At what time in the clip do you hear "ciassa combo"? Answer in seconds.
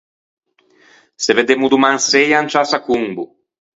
2.53-3.23